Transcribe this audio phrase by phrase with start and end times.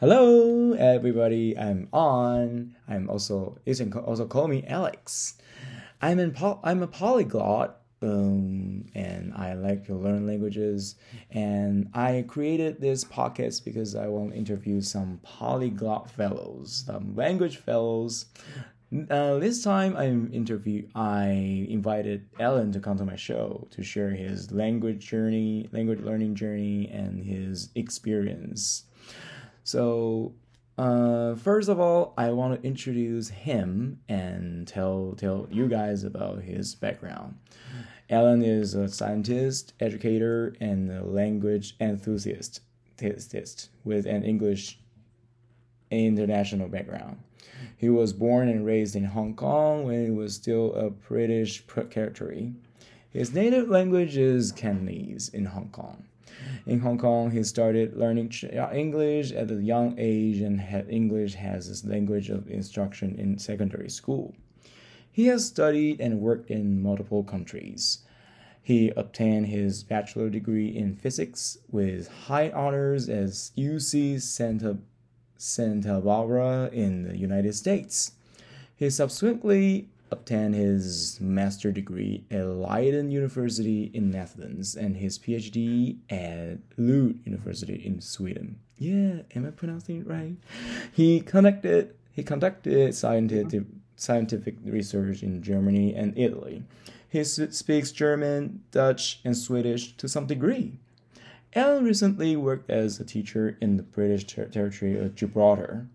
[0.00, 1.58] Hello, everybody.
[1.58, 2.76] I'm on.
[2.86, 5.38] I'm also you can also call me Alex.
[6.00, 10.94] I'm in po- I'm a polyglot, um, and I like to learn languages.
[11.32, 17.56] And I created this podcast because I want to interview some polyglot fellows, some language
[17.56, 18.26] fellows.
[19.10, 24.10] Uh, this time I interview I invited Alan to come to my show to share
[24.10, 28.84] his language journey, language learning journey, and his experience.
[29.68, 30.32] So,
[30.78, 36.40] uh, first of all, I want to introduce him and tell tell you guys about
[36.40, 37.36] his background.
[38.08, 42.62] Alan is a scientist, educator, and a language enthusiast
[43.84, 44.78] with an English
[45.90, 47.18] international background.
[47.76, 52.54] He was born and raised in Hong Kong when he was still a British territory.
[53.10, 56.07] His native language is Cantonese in Hong Kong.
[56.66, 61.36] In Hong Kong, he started learning uh, English at a young age and had English
[61.36, 64.34] as his language of instruction in secondary school.
[65.10, 67.98] He has studied and worked in multiple countries.
[68.62, 74.76] He obtained his bachelor degree in physics with high honors at UC Santa,
[75.36, 78.12] Santa Barbara in the United States.
[78.76, 86.58] He subsequently obtained his master degree at Leiden University in Netherlands and his PhD at
[86.76, 88.58] Lund University in Sweden.
[88.78, 90.36] Yeah, am I pronouncing it right?
[90.92, 93.64] He conducted he conducted scientific
[93.96, 96.62] scientific research in Germany and Italy.
[97.08, 100.78] He speaks German, Dutch, and Swedish to some degree.
[101.54, 105.86] Alan recently worked as a teacher in the British ter territory of Gibraltar,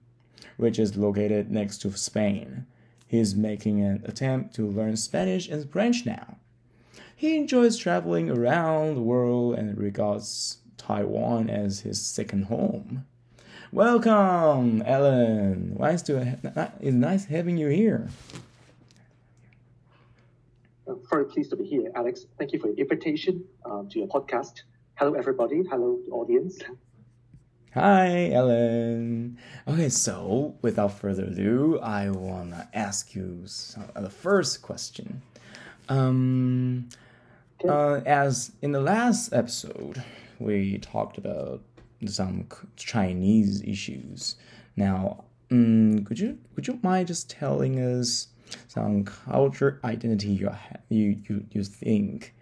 [0.57, 2.65] which is located next to Spain.
[3.13, 6.37] He is making an attempt to learn Spanish and French now.
[7.15, 13.05] He enjoys traveling around the world and regards Taiwan as his second home.
[13.71, 15.77] Welcome, Ellen.
[15.79, 16.39] Nice to
[16.81, 18.09] it's nice having you here.
[20.87, 22.25] I'm very pleased to be here, Alex.
[22.39, 24.63] Thank you for your invitation um, to your podcast.
[24.95, 25.61] Hello, everybody.
[25.69, 26.57] Hello, audience.
[27.73, 29.39] Hi, Ellen.
[29.67, 35.23] Okay, so without further ado, I wanna ask you some, uh, the first question.
[35.89, 36.89] Um,
[37.67, 40.03] uh, as in the last episode,
[40.39, 41.63] we talked about
[42.05, 44.35] some Chinese issues.
[44.75, 48.27] Now, um, could you would you mind just telling us
[48.67, 50.51] some culture identity you
[50.89, 52.35] you you, you think?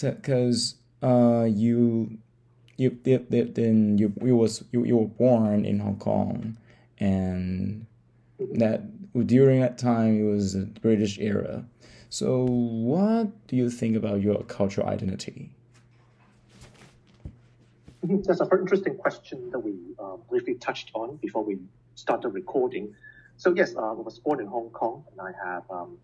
[0.00, 2.16] Because so, uh, you
[2.76, 6.56] you then you you was you, you were born in Hong Kong,
[6.98, 7.86] and
[8.54, 8.82] that
[9.26, 11.64] during that time it was the British era.
[12.08, 15.50] So, what do you think about your cultural identity?
[18.04, 18.22] Mm-hmm.
[18.22, 21.58] That's a very interesting question that we uh, briefly touched on before we
[21.94, 22.94] started recording.
[23.38, 25.96] So, yes, uh, I was born in Hong Kong and I have um,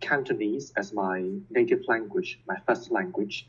[0.00, 3.48] Cantonese as my native language, my first language.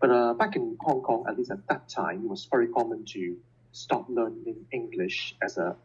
[0.00, 3.04] But uh, back in Hong Kong, at least at that time, it was very common
[3.06, 3.36] to
[3.72, 5.76] start learning English as a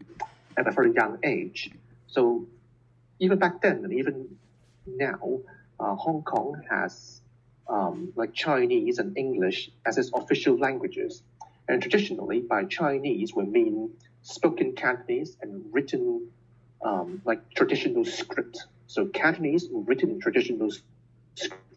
[0.57, 1.71] at a very young age.
[2.07, 2.45] So
[3.19, 4.37] even back then, and even
[4.85, 5.39] now,
[5.79, 7.21] uh, Hong Kong has
[7.69, 11.23] um, like Chinese and English as its official languages.
[11.69, 13.91] And traditionally, by Chinese, we mean
[14.23, 16.27] spoken Cantonese and written
[16.83, 18.65] um, like traditional script.
[18.87, 20.69] So Cantonese written in traditional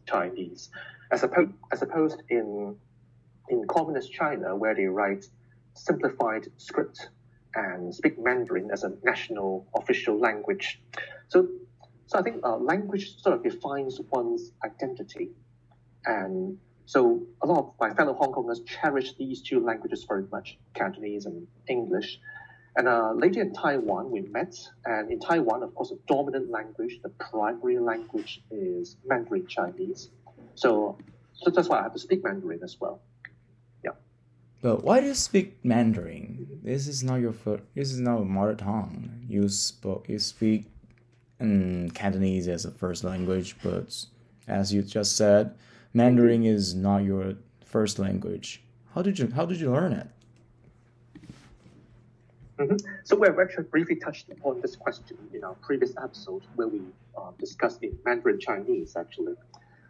[0.06, 0.70] Chinese
[1.14, 2.76] as opposed, as opposed in
[3.48, 5.24] in communist China, where they write
[5.74, 6.98] simplified script
[7.54, 10.80] and speak Mandarin as a national official language.
[11.28, 11.46] So,
[12.06, 15.30] so I think uh, language sort of defines one's identity,
[16.04, 20.58] and so a lot of my fellow Hong Kongers cherish these two languages very much,
[20.74, 22.18] Cantonese and English.
[22.76, 24.54] And uh, later in Taiwan, we met,
[24.84, 30.10] and in Taiwan, of course, the dominant language, the primary language is Mandarin Chinese.
[30.54, 30.98] So,
[31.34, 33.00] so that's why I have to speak Mandarin as well.
[33.84, 33.92] Yeah.
[34.62, 36.46] But why do you speak Mandarin?
[36.62, 39.10] This is not your first, this is not a mother tongue.
[39.28, 40.66] You spoke you speak
[41.40, 44.06] um, Cantonese as a first language, but
[44.46, 45.54] as you just said,
[45.92, 47.34] Mandarin is not your
[47.64, 48.62] first language.
[48.94, 50.08] How did you how did you learn it?
[52.58, 52.76] Mm-hmm.
[53.02, 56.80] So we have actually briefly touched upon this question in our previous episode where we
[57.18, 59.34] uh, discussed in Mandarin Chinese actually.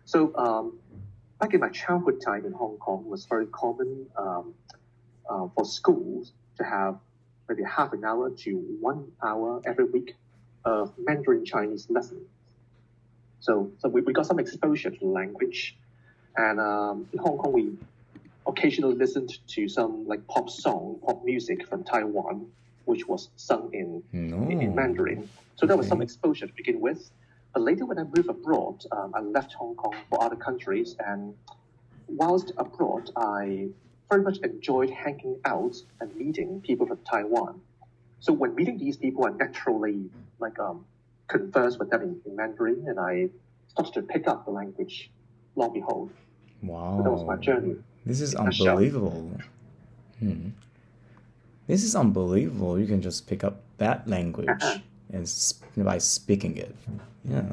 [0.04, 0.78] So um,
[1.40, 4.54] back in my childhood time in Hong Kong, it was very common um,
[5.28, 6.98] uh, for schools to have
[7.48, 10.14] maybe half an hour to one hour every week
[10.64, 12.26] of Mandarin Chinese lessons.
[13.40, 15.76] So, so we, we got some exposure to the language.
[16.36, 17.72] And um, in Hong Kong, we
[18.46, 22.46] occasionally listened to some like pop song, pop music from Taiwan.
[22.86, 24.36] which was sung in, No.
[24.48, 25.28] in, in Mandarin.
[25.56, 27.10] So there was some exposure to begin with.
[27.54, 30.96] But later, when I moved abroad, um, I left Hong Kong for other countries.
[31.06, 31.34] And
[32.08, 33.68] whilst abroad, I
[34.10, 37.60] very much enjoyed hanging out and meeting people from Taiwan.
[38.20, 40.10] So when meeting these people, I naturally
[40.40, 40.84] like um,
[41.28, 43.28] converse with them in, in Mandarin, and I
[43.68, 45.10] started to pick up the language.
[45.56, 46.10] Long behold,
[46.62, 46.96] Wow.
[46.96, 47.76] so that was my journey.
[48.04, 49.30] This is unbelievable.
[50.18, 50.48] Hmm.
[51.68, 52.78] This is unbelievable.
[52.78, 54.78] You can just pick up that language Uh-huh.
[55.12, 56.74] And sp- by speaking it.
[57.24, 57.52] Yeah.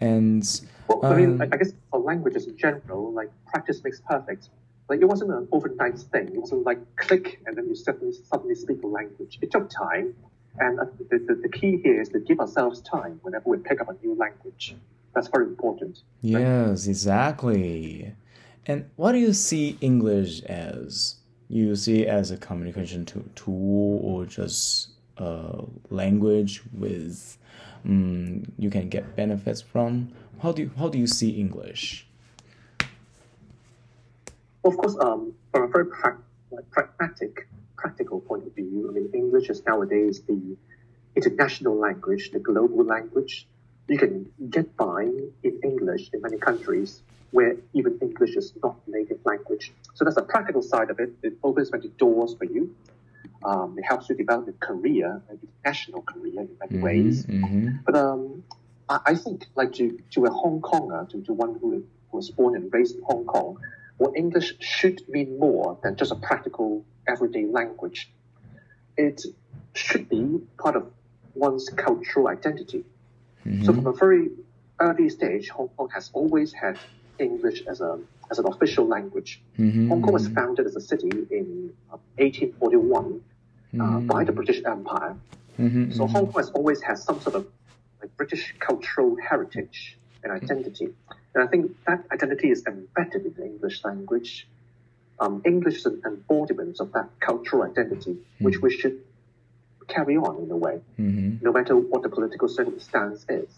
[0.00, 0.42] And
[0.88, 4.50] Well, I mean, Um, I I guess for languages in general, like practice makes perfect.
[4.88, 6.28] Like it wasn't an overnight thing.
[6.28, 9.38] It wasn't like click and then you suddenly suddenly speak a language.
[9.40, 10.14] It took time,
[10.58, 13.80] and uh, the, the, the key here is to give ourselves time whenever we pick
[13.80, 14.76] up a new language.
[15.14, 16.02] That's very important.
[16.20, 18.12] yes, exactly.
[18.66, 21.16] And what do you see English as?
[21.48, 24.88] You see it as a communication tool or just
[25.18, 27.38] a language with
[27.84, 30.12] um, you can get benefits from?
[30.42, 32.06] How do you, how do you see English?
[34.64, 36.16] Of course, um, from a very prac
[36.50, 40.56] like pragmatic, practical point of view, I mean, English is nowadays the
[41.16, 43.46] international language, the global language.
[43.88, 45.02] You can get by
[45.42, 47.02] in English in many countries
[47.32, 49.72] where even English is not native language.
[49.94, 51.10] So that's the practical side of it.
[51.22, 52.74] It opens many doors for you.
[53.44, 57.26] Um, it helps you develop your career, an professional career in many ways.
[57.26, 58.42] Mhm, But um,
[58.88, 62.54] I, I think, like to, to a Hong Konger, to, to one who was born
[62.56, 63.58] and raised in Hong Kong,
[63.98, 68.10] well, English should mean more than just a practical everyday language.
[68.96, 69.22] It
[69.74, 70.90] should be part of
[71.34, 72.84] one's cultural identity.
[73.46, 74.30] mhm, So from a very
[74.80, 76.78] early stage, Hong Kong has always had
[77.18, 77.98] English as a
[78.30, 79.42] as an official language.
[79.58, 83.20] mhm, Hong Kong was founded as a city in uh, 1841
[83.80, 85.16] uh, by the British Empire.
[85.58, 86.10] mhm, So mhm.
[86.10, 87.46] Hong Kong has always had some sort of
[88.00, 90.88] like British cultural heritage and identity,
[91.34, 94.48] and I think that identity is embedded in the English language.
[95.20, 98.98] Um, English is an embodiment of that cultural identity, which we should
[99.86, 103.48] carry on in a way, no matter what the political circumstance is.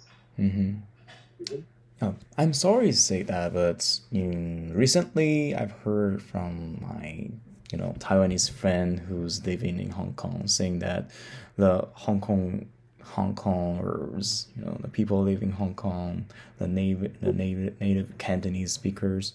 [2.02, 7.30] Oh, I'm sorry to say that, but recently I've heard from my,
[7.72, 11.10] you know, Taiwanese friend who's living in Hong Kong saying that
[11.56, 12.66] the Hong Kong
[13.02, 16.26] Hong Kongers, you know, the people living in Hong Kong,
[16.58, 19.32] the native the native native Cantonese speakers,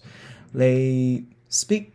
[0.54, 1.92] they speak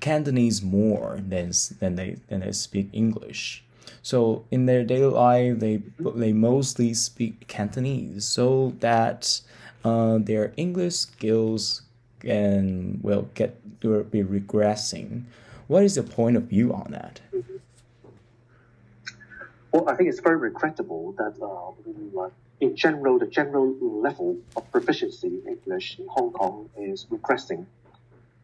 [0.00, 3.64] Cantonese more than than they than they speak English.
[4.02, 9.40] So in their daily life, they they mostly speak Cantonese, so that
[9.84, 11.82] uh, their English skills
[12.20, 15.24] can will get will be regressing.
[15.66, 17.20] What is your point of view on that?
[19.72, 22.30] Well, I think it's very regrettable that, uh, uh,
[22.60, 27.66] in general, the general level of proficiency in English in Hong Kong is regressing.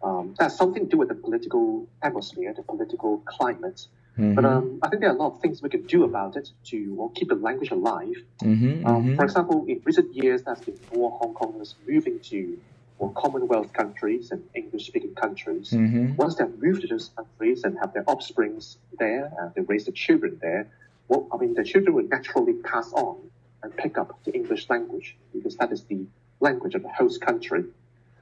[0.02, 3.86] Um, that's something to do with the political atmosphere, the political climate.
[4.34, 6.50] But um, I think there are a lot of things we can do about it
[6.64, 8.16] to well, keep the language alive.
[8.42, 12.58] Mm-hmm, Um, For example, in recent years, there's been more Hong Kongers moving to
[13.00, 15.70] more Commonwealth countries and English-speaking countries.
[15.70, 19.86] mm-hmm, Once they've moved to those countries and have their offsprings there, and they raise
[19.86, 20.68] their children there,
[21.08, 23.16] well, I mean, the children will naturally pass on
[23.62, 26.04] and pick up the English language because that is the
[26.40, 27.64] language of the host country.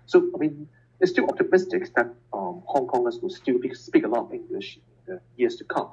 [0.06, 0.68] So, I mean,
[1.00, 4.78] it's still optimistic that um, Hong Kongers will still be, speak a lot of English
[5.06, 5.90] in the years to come.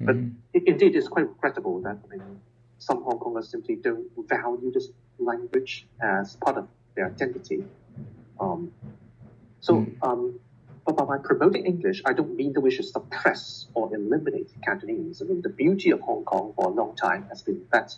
[0.00, 0.32] But Mhm.
[0.56, 2.40] i- indeed, it's quite regrettable that I mean,
[2.78, 7.64] some Hong Kongers simply don't value this language as part of their identity.
[8.42, 8.72] Um,
[9.60, 9.96] so, Mm.
[10.02, 10.40] um,
[10.84, 15.22] but by promoting English, I don't mean that we should suppress or eliminate Cantonese.
[15.22, 17.96] I mean, the beauty of Hong Kong for a long time has been that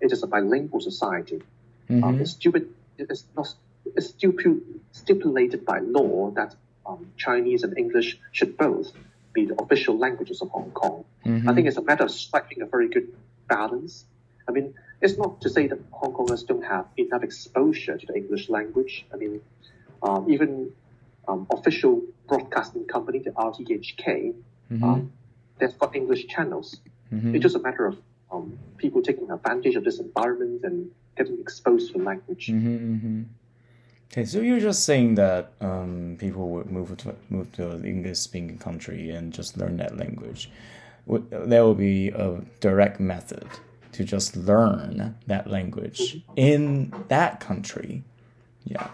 [0.00, 1.42] it is a bilingual society.
[1.90, 2.20] Um, Mhm.
[2.20, 2.68] it's, stupid,
[2.98, 3.52] it's, not,
[3.96, 6.54] it's stipu- stipulated by law that
[6.86, 8.92] um, Chinese and English should both
[9.32, 11.04] be the official languages of Hong Kong.
[11.48, 13.08] I think it's a matter of striking a very good
[13.48, 14.04] balance.
[14.48, 18.16] I mean, it's not to say that Hong Kongers don't have enough exposure to the
[18.16, 19.06] English language.
[19.12, 19.40] I mean,
[20.02, 20.70] um, even
[21.28, 24.34] um, official broadcasting company, the RTHK,
[24.72, 24.82] Mhm.
[24.82, 25.12] um,
[25.58, 26.80] they've got English channels.
[27.12, 27.34] Mhm.
[27.34, 27.98] It's just a matter of
[28.32, 32.46] um, people taking advantage of this environment and getting exposed to the language.
[32.46, 33.22] Mm-hmm, mm-hmm.
[34.12, 38.58] Okay, so you're just saying that um, people would move to move to an English-speaking
[38.58, 40.50] country and just learn that language.
[41.06, 43.46] Would- There will be a direct method
[43.92, 48.04] to just learn that language in that country.
[48.64, 48.88] Yeah.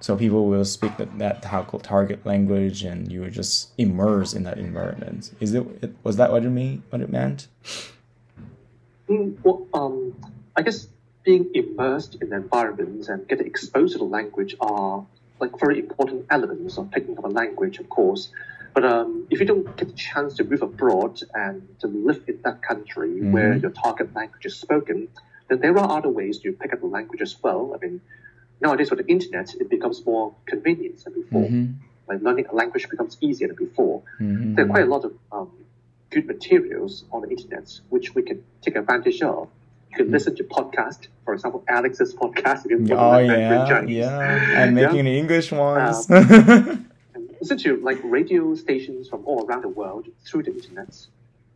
[0.00, 4.44] So people will speak that, that tar- target language, and you were just immersed in
[4.44, 5.32] that environment.
[5.40, 5.66] Is it?
[5.82, 6.82] it was that what you mean?
[6.90, 7.48] What it meant?
[9.08, 10.14] Mm, well, um,
[10.56, 10.88] I guess
[11.24, 15.04] being immersed in the environment and getting exposed to the language are
[15.38, 18.30] like very important elements of picking up a language, of course.
[18.72, 22.40] But um, if you don't get the chance to move abroad and to live in
[22.42, 23.62] that country where Mhm.
[23.62, 25.08] your target language is spoken,
[25.48, 27.74] then there are other ways to pick up the language as well.
[27.74, 28.00] I mean,
[28.60, 31.42] nowadays with the internet, it becomes more convenient than before.
[31.42, 31.72] Mm-hmm.
[32.08, 34.02] Like learning a language becomes easier than before.
[34.20, 34.54] Mm-hmm.
[34.54, 35.50] There are quite a lot of um,
[36.10, 39.48] good materials on the internet which we can take advantage of.
[39.90, 42.64] You can listen to podcasts, for example, Alex's podcast.
[42.66, 43.74] If you Oh yeah, yeah.
[43.76, 44.70] I'm Yeah.
[44.70, 46.08] making the English ones.
[47.12, 50.94] And listen to like radio stations from all around the world through the internet.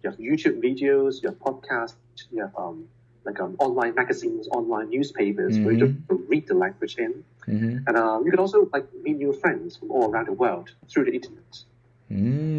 [0.03, 1.95] You have YouTube videos, you have podcasts,
[2.33, 2.89] you have um,
[3.25, 7.25] like um, online magazines, online newspapers where you just read the language in.
[7.47, 7.79] mm-hmm.
[7.87, 11.07] And uh, you can also like meet new friends from all around the world through
[11.07, 11.65] the internet.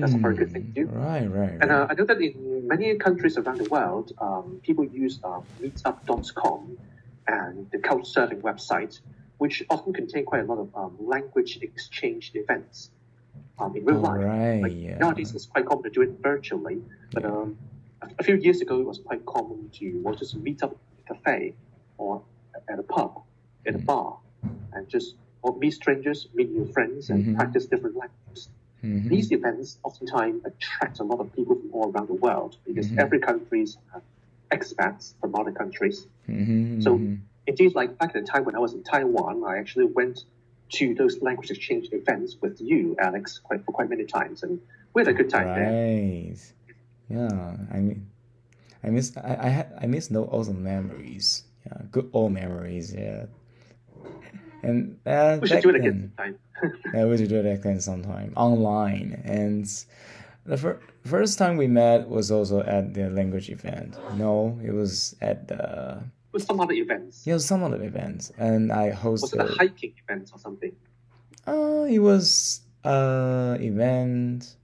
[0.02, 0.88] That's a very good thing to do.
[0.88, 1.58] Mm, Right, right.
[1.62, 5.42] And uh, I know that in many countries around the world, um, people use uh,
[5.62, 6.78] Meetup.com
[7.28, 9.00] and the Couchsurfing website,
[9.38, 12.90] which often contain quite a lot of um, language exchange events
[13.60, 14.22] um, in real life.
[14.24, 14.98] Right, Like, yeah.
[14.98, 16.82] Nowadays, it's quite common to do it virtually,
[17.12, 17.46] but Yeah.
[18.20, 21.20] A, few years ago, it was quite common to well, just meet up at a
[21.20, 21.54] cafe
[21.98, 22.22] or
[22.70, 23.22] at a pub,
[23.66, 23.86] in a Mm.
[23.86, 24.20] bar,
[24.74, 27.36] and just or meet strangers, meet new friends, and Mhm.
[27.36, 28.50] practice different languages.
[28.84, 29.10] Mhm.
[29.10, 32.98] These events oftentimes attract a lot of people from all around the world because Mhm.
[33.00, 34.02] every countries have
[34.52, 36.08] expats from other countries.
[36.28, 37.20] Mhm, So mhm.
[37.46, 40.26] indeed, like back in the time when I was in Taiwan, I actually went
[40.70, 44.60] to those language exchange events with you, Alex, quite for quite many times, and
[44.96, 45.72] we had a good time there.
[47.10, 48.08] Yeah, I mean,
[48.84, 51.44] I miss I I, had, I miss those awesome memories.
[51.66, 52.94] Yeah, good old memories.
[52.94, 53.26] Yeah.
[54.64, 56.40] And uh, We should do it again sometime.
[56.94, 59.22] Yeah, we should do it again sometime online.
[59.26, 59.66] And
[60.46, 63.98] the fir- first time we met was also at the language event.
[64.18, 67.22] No, it was at the With some other events.
[67.28, 69.22] yeah, some other events, and I hosted.
[69.22, 70.72] Was it a hiking event or something?
[71.46, 74.56] Uh, it was uh event.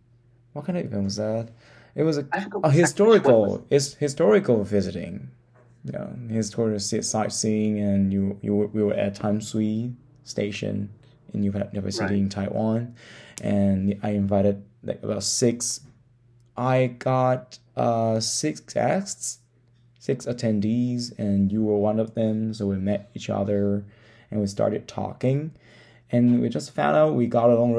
[0.53, 1.49] What kind of event was that?
[1.95, 3.67] It was a, a exactly which one was historical.
[3.69, 5.29] It's historical visiting.
[5.83, 9.93] Yeah, historical si- sightseeing, and you you were- we were at Tamsui
[10.23, 10.89] Station
[11.33, 12.95] in University City in Taiwan,
[13.41, 15.81] and I invited like about six.
[16.55, 19.39] I got uh six guests,
[19.99, 22.53] six attendees, and you were one of them.
[22.53, 23.83] So we met each other,
[24.29, 25.51] and we started talking,
[26.11, 27.73] and we just found out we got along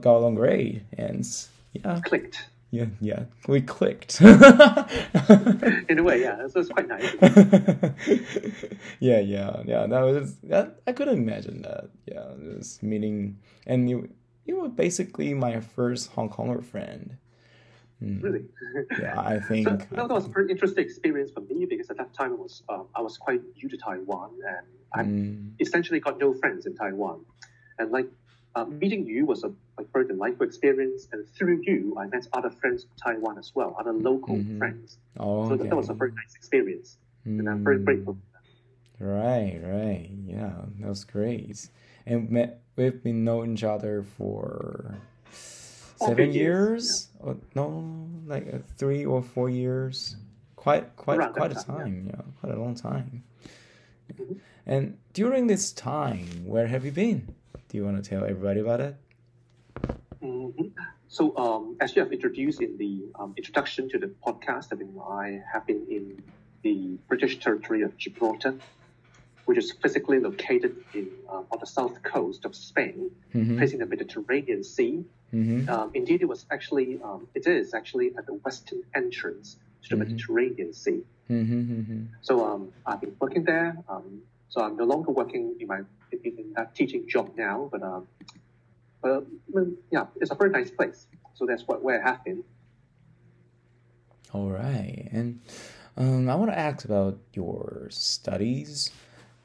[0.00, 1.26] got along great, and
[1.72, 2.46] yeah, Clicked.
[2.70, 4.20] Yeah, yeah, we clicked.
[4.20, 6.46] In a way, yeah.
[6.48, 7.10] So it's quite nice.
[9.00, 9.86] yeah, yeah, yeah.
[9.86, 10.80] That was that.
[10.86, 11.90] I couldn't imagine that.
[12.06, 14.08] Yeah, this meeting, and you,
[14.44, 17.16] you were basically my first Hong Konger friend.
[18.02, 18.44] Mm, Really.
[18.98, 19.68] Yeah, I think.
[19.68, 22.38] So no, that was a pretty interesting experience for me because at that time it
[22.38, 26.66] was um, I was quite new to Taiwan and I Mm, essentially got no friends
[26.66, 27.20] in Taiwan,
[27.78, 28.08] and like
[28.56, 32.50] uh, meeting you was a like very delightful experience, and through you I met other
[32.50, 34.58] friends from Taiwan as well, other local Mhm.
[34.58, 34.98] friends.
[35.18, 38.18] oh, So that, that was a very nice experience, and I'm very Mm, grateful.
[38.98, 40.10] Right, right.
[40.26, 41.68] Yeah, that was great.
[42.06, 44.96] And met, we've been knowing each other for
[46.02, 47.08] Oh, seven years, years.
[47.20, 50.16] Or, no, like uh, three or four years.
[50.56, 51.82] Quite, quite, Around quite a time, yeah.
[51.84, 52.06] time.
[52.08, 52.22] Yeah.
[52.40, 53.22] quite a long time.
[54.12, 54.38] Mhm.
[54.66, 57.34] And during this time, where have you been?
[57.68, 58.96] Do you want to tell everybody about it?
[60.22, 60.72] Mhm.
[61.08, 64.94] So, um, as you have introduced in the um, introduction to the podcast, I mean,
[65.08, 66.22] I have been in
[66.62, 68.54] the British territory of Gibraltar,
[69.46, 73.58] which is physically located in uh, on the south coast of Spain, Mm-hmm.
[73.58, 75.04] facing the Mediterranean Sea.
[75.32, 75.68] Mm-hmm.
[75.70, 79.96] Um, indeed, it was actually um, it is actually at the western entrance to the
[79.96, 80.08] Mhm.
[80.08, 81.00] Mediterranean Sea.
[81.30, 82.02] Mm-hmm.
[82.22, 83.78] So um, I've been working there.
[83.88, 85.80] Um, so I'm no longer working in my
[86.12, 87.82] in, in that teaching job now, but
[89.02, 89.26] but
[89.90, 91.06] yeah, it's a very nice place.
[91.34, 92.44] So that's what where I have been.
[94.32, 95.40] All right, and
[95.96, 98.90] um, I want to ask about your studies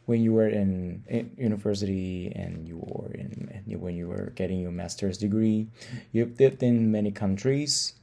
[0.05, 4.71] when you were in, in university and you were in when you were getting your
[4.71, 5.67] master's degree.
[6.11, 7.93] You've lived in many countries,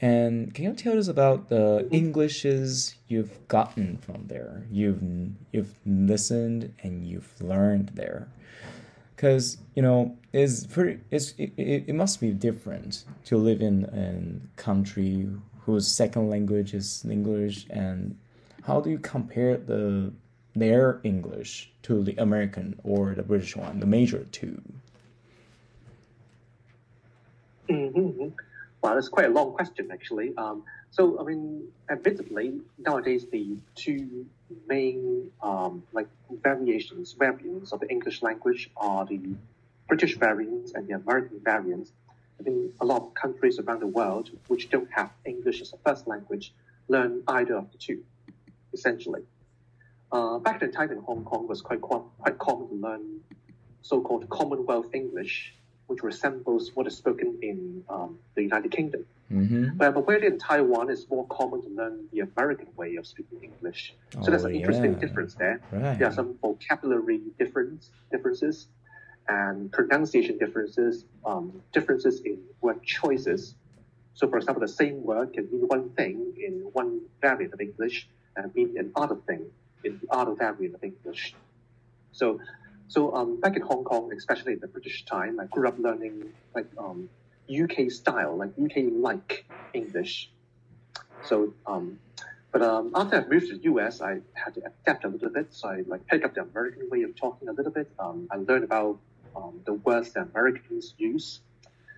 [0.00, 4.66] and can you tell us about the Englishes you've gotten from there?
[4.70, 5.02] You've
[5.52, 8.28] you've listened and you've learned there
[9.22, 13.84] because you know it's pretty it's it, it, it must be different to live in
[13.84, 15.28] a country
[15.64, 18.18] whose second language is english and
[18.64, 20.12] how do you compare the
[20.54, 24.60] their English to the American or the British one, the major two?
[27.70, 28.28] Mm-hmm.
[28.82, 30.36] Well, that's quite a long question, actually.
[30.36, 34.26] Um, so, I mean, admittedly, nowadays the two
[34.66, 36.08] main um, like
[36.42, 39.20] variations, variants of the English language are the
[39.88, 41.92] British variants and the American variants.
[42.40, 45.76] I think a lot of countries around the world which don't have English as a
[45.78, 46.52] first language
[46.88, 48.02] learn either of the two,
[48.72, 49.22] essentially.
[50.10, 53.20] Uh, back in time in Hong Kong, was quite quite common to learn
[53.82, 55.54] so-called Commonwealth English,
[55.86, 59.04] which resembles what is spoken in um, the United Kingdom.
[59.32, 59.76] Mm-hmm.
[59.76, 63.94] But, where in Taiwan, it's more common to learn the American way of speaking English.
[64.22, 64.98] So there's Oh, an interesting yeah.
[64.98, 65.60] difference there.
[65.72, 65.98] Right.
[65.98, 68.68] There are some vocabulary difference differences
[69.28, 73.54] and pronunciation differences, um, differences in word choices.
[74.14, 78.08] So, for example, the same word can mean one thing in one variant of English
[78.36, 79.46] and mean another thing
[79.84, 81.34] in the other variant of English.
[82.12, 82.40] So,
[82.88, 86.24] so um, back in Hong Kong, especially in the British time, I grew up learning
[86.54, 87.08] like um,
[87.60, 90.30] UK style, like UK like English.
[91.24, 91.98] So, um,
[92.50, 95.54] but um, after I moved to the US, I had to adapt a little bit.
[95.54, 97.90] So I like pick up the American way of talking a little bit.
[97.98, 98.98] Um, I learned about
[99.34, 101.40] um, the words that Americans use.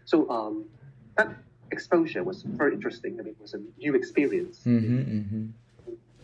[0.05, 0.65] So um,
[1.17, 1.29] that
[1.71, 3.19] exposure was very interesting.
[3.19, 4.61] I mean, it was a new experience.
[4.65, 5.47] Mm-hmm, mm-hmm.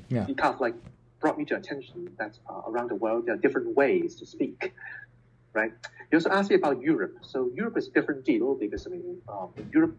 [0.08, 0.26] Yeah.
[0.28, 0.74] It kind of like
[1.20, 4.72] brought me to attention that uh, around the world there are different ways to speak,
[5.52, 5.72] right?
[6.10, 7.18] You also asked me about Europe.
[7.22, 9.96] So Europe is a different deal because I mean, um, in Europe,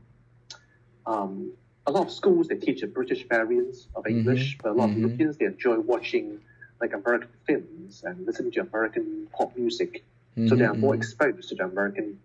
[1.05, 1.51] um,
[1.87, 4.91] a lot of schools they teach a British variants of English, but a lot mhm.
[4.91, 6.39] of Europeans they enjoy watching
[6.79, 10.03] like American films and listening to American pop music,
[10.45, 12.19] so they are more Mhm, exposed to the American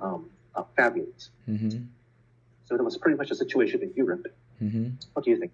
[0.00, 1.30] um, uh, variant.
[1.48, 1.86] mhm,
[2.64, 4.26] So that was pretty much the situation in Europe.
[5.12, 5.52] What do you think?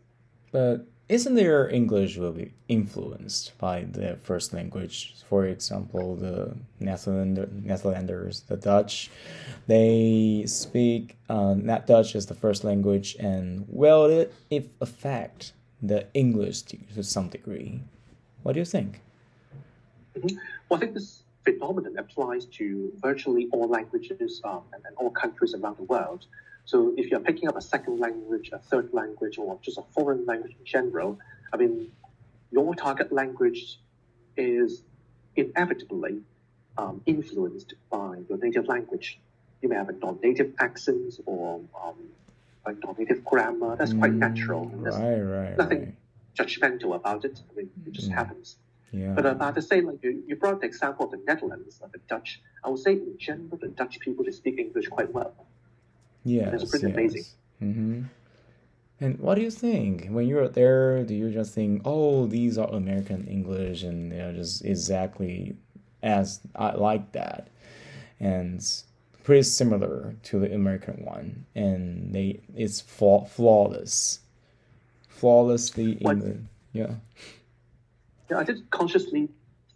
[0.52, 5.14] But isn't their English will be influenced by their first language?
[5.28, 9.10] For example, the Netherlander, Netherlanders, the Dutch,
[9.68, 16.62] they speak uh, Dutch as the first language, and will it if affect the English
[16.62, 17.80] to, some degree?
[18.42, 19.00] What do you think?
[20.22, 25.54] Well, I think this phenomenon applies to virtually all languages um, and, and all countries
[25.54, 26.26] around the world.
[26.66, 30.26] So if you're picking up a second language, a third language, or just a foreign
[30.26, 31.18] language in general,
[31.52, 31.92] I mean,
[32.50, 33.78] your target language
[34.36, 34.82] is
[35.36, 36.18] inevitably
[36.76, 39.20] um, influenced by your native language.
[39.62, 41.94] You may have a non-native accent or um,
[42.66, 43.76] a non-native grammar.
[43.76, 44.66] That's quite natural.
[44.82, 45.94] There's Right, right, nothing right.
[46.36, 47.40] judgmental about it.
[47.50, 48.14] I mean, it just Mm.
[48.14, 48.56] happens.
[48.92, 49.12] Yeah.
[49.14, 51.98] But about to say, like you, you brought the example of the Netherlands, of the
[52.08, 52.40] Dutch.
[52.64, 55.34] I would say in general, the Dutch people they speak English quite well.
[56.26, 57.24] Yes, That's pretty amazing.
[57.62, 58.02] Mm-hmm.
[59.00, 61.04] And what do you think when you're there?
[61.04, 65.56] Do you just think, "Oh, these are American English, and they're just exactly
[66.02, 67.48] as I like that,"
[68.18, 68.60] and
[69.22, 74.20] pretty similar to the American one, and they it's flaw- flawless,
[75.08, 76.18] flawlessly What-
[76.72, 76.94] yeah.
[78.30, 79.28] Yeah, I didn't consciously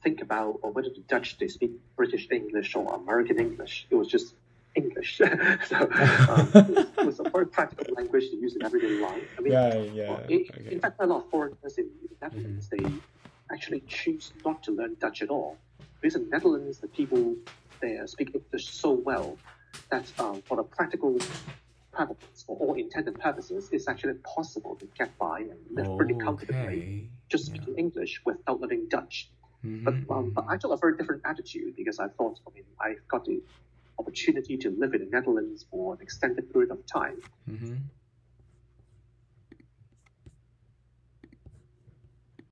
[0.03, 3.87] think about or whether the Dutch they speak British English or American English.
[3.91, 4.35] It was just
[4.77, 5.19] English.
[5.67, 5.77] so
[6.29, 9.23] um, it was a very practical language to use in everyday life.
[9.39, 10.09] I mean, Yeah, yeah.
[10.11, 10.69] well, in, okay.
[10.71, 13.01] in fact, a lot of foreigners in the Netherlands they
[13.53, 15.61] actually choose not to learn Dutch at all.
[16.01, 17.37] Because in the Netherlands, the people
[17.83, 19.39] there speak English so well
[19.91, 21.19] that um, for the practical
[21.93, 26.79] purposes, for all intended purposes, it's actually possible to get by and live pretty comfortably
[26.83, 27.11] Okay.
[27.29, 27.55] just Yeah.
[27.55, 29.31] speaking English without learning Dutch.
[29.85, 32.65] But, Mhm, um, but I took a very different attitude because I thought, I mean,
[32.81, 33.43] I got the
[34.01, 37.19] opportunity to live in the Netherlands for an extended period of time.
[37.49, 37.77] mhm.